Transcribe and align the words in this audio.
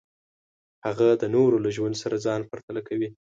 هغه 0.85 1.07
د 1.21 1.23
نورو 1.35 1.57
له 1.65 1.69
ژوند 1.75 1.95
سره 2.03 2.15
ځان 2.25 2.41
پرتله 2.51 2.81
کوي. 2.87 3.09